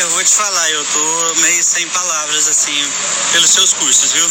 eu 0.00 0.10
vou 0.10 0.22
te 0.22 0.34
falar, 0.34 0.70
eu 0.70 0.84
tô 0.84 1.34
meio 1.40 1.62
sem 1.62 1.88
palavras, 1.88 2.48
assim, 2.48 2.92
pelos 3.32 3.50
seus 3.50 3.72
cursos, 3.72 4.12
viu? 4.12 4.30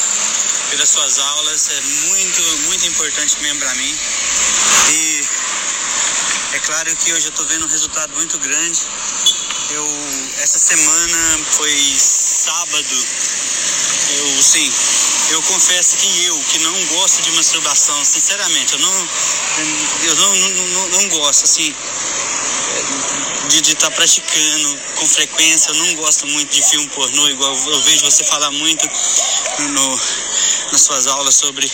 Pelas 0.70 0.90
suas 0.90 1.18
aulas, 1.18 1.70
é 1.70 1.82
muito, 1.82 2.42
muito 2.66 2.86
importante 2.88 3.42
mesmo 3.42 3.60
pra 3.60 3.74
mim. 3.76 4.00
E 4.92 5.28
é 6.54 6.60
claro 6.60 6.96
que 6.98 7.14
hoje 7.14 7.28
eu 7.28 7.32
tô 7.32 7.44
vendo 7.46 7.66
um 7.66 7.70
resultado 7.70 8.14
muito 8.14 8.38
grande. 8.40 8.82
Eu, 9.72 9.88
essa 10.38 10.60
semana 10.60 11.40
foi 11.52 11.74
sábado, 11.98 13.08
eu, 14.18 14.44
sim, 14.44 14.72
eu 15.32 15.42
confesso 15.44 15.98
que 15.98 16.26
eu, 16.26 16.40
que 16.52 16.60
não 16.60 16.86
gosto 16.88 17.22
de 17.24 17.32
masturbação, 17.32 18.06
sinceramente, 18.06 18.74
eu 18.74 18.80
não, 18.80 19.10
eu 20.04 20.16
não, 20.16 20.36
não, 20.36 20.50
não, 20.50 20.88
não 20.90 21.10
gosto, 21.10 21.46
assim, 21.46 21.76
de 23.48 23.60
estar 23.60 23.90
tá 23.90 23.96
praticando 23.96 24.80
com 24.96 25.08
frequência. 25.08 25.70
Eu 25.70 25.76
não 25.76 25.96
gosto 25.96 26.28
muito 26.28 26.54
de 26.54 26.64
filme 26.64 26.88
pornô, 26.90 27.30
igual 27.30 27.56
eu 27.56 27.82
vejo 27.84 28.06
você 28.06 28.24
falar 28.24 28.52
muito 28.52 28.90
no, 29.60 30.02
nas 30.72 30.82
suas 30.82 31.08
aulas 31.08 31.36
sobre 31.36 31.70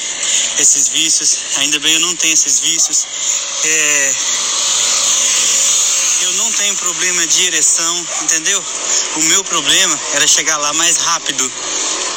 esses 0.60 0.90
vícios. 0.90 1.38
Ainda 1.58 1.80
bem 1.80 1.94
eu 1.94 2.00
não 2.02 2.16
tenho 2.16 2.34
esses 2.34 2.60
vícios. 2.60 3.06
É, 3.64 4.16
eu 6.24 6.34
não 6.34 6.52
tenho 6.54 6.76
problema 6.76 7.26
de 7.28 7.46
ereção, 7.46 8.08
entendeu? 8.22 8.64
O 9.16 9.22
meu 9.24 9.44
problema 9.44 10.00
era 10.14 10.28
chegar 10.28 10.58
lá 10.58 10.74
mais 10.74 10.98
rápido. 10.98 11.52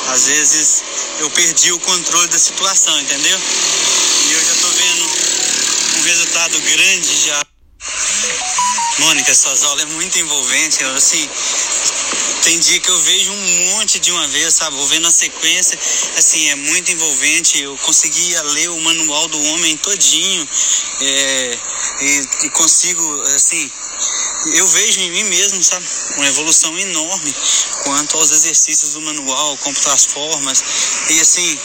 Às 0.08 0.26
vezes 0.26 0.84
eu 1.20 1.30
perdi 1.30 1.72
o 1.72 1.80
controle 1.80 2.28
da 2.28 2.38
situação, 2.38 3.00
entendeu? 3.00 3.38
E 3.38 4.32
eu 4.32 4.44
já 4.44 4.54
tô 4.60 4.68
vendo 4.68 5.04
um 5.98 6.02
resultado 6.02 6.60
grande 6.60 7.26
já. 7.26 7.53
Suas 9.34 9.64
aulas 9.64 9.82
é 9.82 9.86
muito 9.86 10.18
envolvente, 10.18 10.82
eu, 10.82 10.94
assim, 10.94 11.28
tem 12.44 12.58
dia 12.60 12.78
que 12.78 12.90
eu 12.90 13.00
vejo 13.00 13.32
um 13.32 13.70
monte 13.70 13.98
de 13.98 14.12
uma 14.12 14.28
vez, 14.28 14.54
sabe? 14.54 14.76
Vou 14.76 14.86
vendo 14.86 15.08
a 15.08 15.10
sequência, 15.10 15.78
assim, 16.16 16.50
é 16.50 16.54
muito 16.54 16.92
envolvente. 16.92 17.60
Eu 17.60 17.76
conseguia 17.78 18.42
ler 18.42 18.68
o 18.70 18.80
manual 18.80 19.28
do 19.28 19.42
homem 19.42 19.76
todinho 19.78 20.48
é, 21.00 21.58
e, 22.00 22.28
e 22.44 22.50
consigo, 22.50 23.22
assim, 23.34 23.70
eu 24.52 24.66
vejo 24.68 25.00
em 25.00 25.10
mim 25.10 25.24
mesmo, 25.24 25.64
sabe? 25.64 25.86
Uma 26.16 26.26
evolução 26.26 26.78
enorme 26.78 27.34
quanto 27.82 28.16
aos 28.18 28.30
exercícios 28.30 28.92
do 28.92 29.00
manual, 29.00 29.56
como 29.58 29.76
as 29.86 30.04
formas. 30.04 30.62
E 31.10 31.20
assim, 31.20 31.58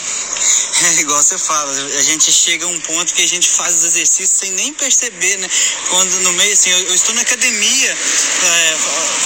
é 0.86 0.92
igual 1.00 1.22
você 1.22 1.38
fala, 1.38 1.70
a 1.72 2.02
gente 2.02 2.30
chega 2.32 2.64
a 2.64 2.68
um 2.68 2.80
ponto 2.80 3.12
que 3.14 3.22
a 3.22 3.28
gente 3.28 3.48
faz 3.48 3.76
os 3.76 3.84
exercícios 3.84 4.30
sem 4.30 4.50
nem 4.52 4.72
perceber, 4.72 5.36
né? 5.38 5.48
Quando 5.90 6.20
no 6.20 6.32
meio, 6.34 6.52
assim, 6.52 6.70
eu, 6.70 6.78
eu 6.78 6.94
estou 6.94 7.14
na 7.14 7.22
academia 7.22 7.90
é, 7.90 8.76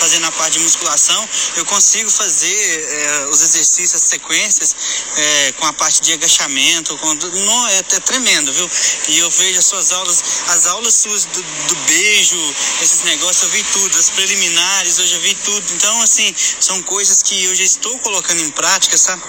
fazendo 0.00 0.26
a 0.26 0.32
parte 0.32 0.54
de 0.54 0.64
musculação, 0.64 1.28
eu 1.56 1.64
consigo 1.66 2.10
fazer 2.10 2.88
é, 2.88 3.26
os 3.26 3.40
exercícios, 3.42 3.94
as 3.94 4.08
sequências, 4.08 4.74
é, 5.16 5.52
com 5.52 5.66
a 5.66 5.72
parte 5.72 6.00
de 6.02 6.12
agachamento, 6.12 6.96
com, 6.98 7.14
não, 7.14 7.68
é, 7.68 7.82
tremendo, 7.82 8.52
viu? 8.52 8.70
E 9.08 9.18
eu 9.18 9.30
vejo 9.30 9.58
as 9.58 9.66
suas 9.66 9.92
aulas, 9.92 10.24
as 10.48 10.66
aulas 10.66 10.94
suas 10.94 11.24
do, 11.24 11.42
do 11.42 11.76
beijo, 11.86 12.54
esses 12.82 13.02
negócios, 13.02 13.42
eu 13.42 13.50
vi 13.50 13.62
tudo, 13.72 13.98
as 13.98 14.10
preliminares, 14.10 14.98
eu 14.98 15.06
já 15.06 15.18
vi 15.18 15.34
tudo. 15.34 15.74
Então, 15.74 16.02
assim, 16.02 16.34
são 16.60 16.82
coisas 16.82 17.22
que 17.22 17.44
eu 17.44 17.54
já 17.54 17.64
estou 17.64 17.98
colocando 18.00 18.40
em 18.40 18.50
prática, 18.50 18.96
sabe? 18.96 19.22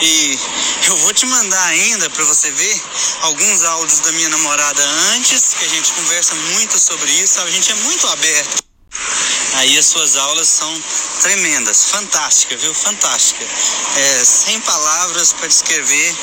E 0.00 0.38
eu 0.86 0.96
vou 0.98 1.12
te 1.12 1.26
mandar 1.26 1.63
ainda 1.66 2.10
para 2.10 2.24
você 2.24 2.50
ver 2.50 2.82
alguns 3.22 3.64
áudios 3.64 4.00
da 4.00 4.12
minha 4.12 4.28
namorada 4.28 4.82
antes, 5.14 5.54
que 5.58 5.64
a 5.64 5.68
gente 5.68 5.92
conversa 5.92 6.34
muito 6.34 6.78
sobre 6.78 7.10
isso? 7.12 7.40
A 7.40 7.50
gente 7.50 7.70
é 7.70 7.74
muito 7.74 8.06
aberto. 8.08 8.64
Aí 9.54 9.78
as 9.78 9.86
suas 9.86 10.16
aulas 10.16 10.48
são 10.48 10.82
tremendas, 11.22 11.84
fantásticas, 11.84 12.60
viu? 12.60 12.74
Fantástica. 12.74 13.44
É, 13.96 14.24
sem 14.24 14.60
palavras 14.60 15.32
para 15.32 15.46
descrever 15.46 16.16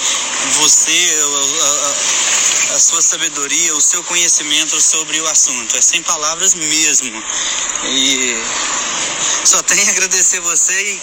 você, 0.60 1.20
a, 1.22 2.74
a, 2.74 2.76
a, 2.76 2.80
sua 2.80 3.02
sabedoria, 3.02 3.76
o 3.76 3.82
seu 3.82 4.04
conhecimento 4.04 4.80
sobre 4.82 5.20
o 5.22 5.28
assunto. 5.28 5.78
É 5.78 5.82
sem 5.82 6.04
palavras 6.04 6.54
mesmo. 6.54 7.24
E 7.86 8.36
só 9.46 9.64
tenho 9.64 9.88
a 9.88 9.92
agradecer 9.92 10.40
você 10.42 10.74
e 10.74 11.02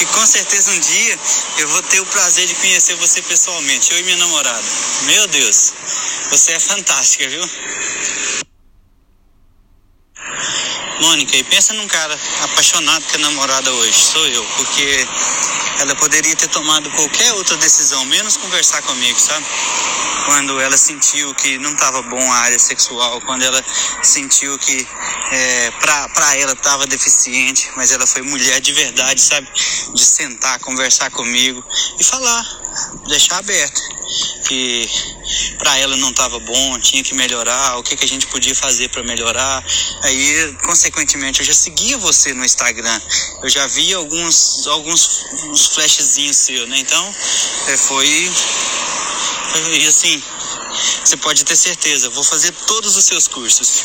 e 0.00 0.06
com 0.06 0.26
certeza 0.26 0.70
um 0.72 0.80
dia 0.80 1.18
eu 1.58 1.68
vou 1.68 1.82
ter 1.84 2.00
o 2.00 2.06
prazer 2.06 2.46
de 2.46 2.54
conhecer 2.56 2.96
você 2.96 3.22
pessoalmente, 3.22 3.92
eu 3.92 4.00
e 4.00 4.02
minha 4.02 4.16
namorada. 4.16 4.64
Meu 5.02 5.26
Deus, 5.28 5.72
você 6.30 6.52
é 6.52 6.60
fantástica, 6.60 7.28
viu? 7.28 7.50
Mônica, 11.00 11.36
e 11.36 11.44
pensa 11.44 11.74
num 11.74 11.88
cara 11.88 12.18
apaixonado 12.42 13.04
com 13.04 13.16
a 13.16 13.18
namorada 13.18 13.72
hoje, 13.72 13.92
sou 13.92 14.26
eu, 14.28 14.44
porque 14.56 15.06
ela 15.80 15.94
poderia 15.96 16.34
ter 16.36 16.48
tomado 16.48 16.90
qualquer 16.90 17.32
outra 17.34 17.56
decisão, 17.56 18.04
menos 18.06 18.36
conversar 18.36 18.82
comigo, 18.82 19.18
sabe? 19.18 19.44
Quando 20.26 20.60
ela 20.60 20.76
sentiu 20.76 21.34
que 21.34 21.58
não 21.58 21.72
estava 21.72 22.02
bom 22.02 22.32
a 22.32 22.36
área 22.36 22.58
sexual, 22.58 23.20
quando 23.22 23.42
ela 23.42 23.64
sentiu 24.02 24.56
que 24.58 24.86
é, 25.32 25.70
pra, 25.80 26.08
pra 26.10 26.36
ela 26.36 26.52
estava 26.52 26.86
deficiente, 26.86 27.70
mas 27.76 27.90
ela 27.90 28.06
foi 28.06 28.22
mulher 28.22 28.60
de 28.60 28.72
verdade, 28.72 29.20
sabe? 29.20 29.48
De 29.94 30.04
sentar, 30.04 30.60
conversar 30.60 31.10
comigo 31.10 31.64
e 31.98 32.04
falar, 32.04 32.44
deixar 33.08 33.38
aberto. 33.38 33.82
Que 34.52 34.86
para 35.56 35.78
ela 35.78 35.96
não 35.96 36.10
estava 36.10 36.38
bom, 36.38 36.78
tinha 36.78 37.02
que 37.02 37.14
melhorar, 37.14 37.78
o 37.78 37.82
que, 37.82 37.96
que 37.96 38.04
a 38.04 38.08
gente 38.08 38.26
podia 38.26 38.54
fazer 38.54 38.90
para 38.90 39.02
melhorar. 39.02 39.64
Aí, 40.02 40.54
consequentemente, 40.62 41.40
eu 41.40 41.46
já 41.46 41.54
seguia 41.54 41.96
você 41.96 42.34
no 42.34 42.44
Instagram, 42.44 43.00
eu 43.42 43.48
já 43.48 43.66
vi 43.68 43.94
alguns, 43.94 44.66
alguns 44.66 45.24
uns 45.44 45.66
flashzinhos 45.68 46.36
seus, 46.36 46.68
né? 46.68 46.78
Então, 46.78 47.14
é, 47.68 47.78
foi. 47.78 48.30
E 49.72 49.86
assim, 49.86 50.22
você 51.02 51.16
pode 51.16 51.44
ter 51.44 51.56
certeza, 51.56 52.10
vou 52.10 52.24
fazer 52.24 52.52
todos 52.66 52.94
os 52.94 53.04
seus 53.06 53.26
cursos. 53.26 53.84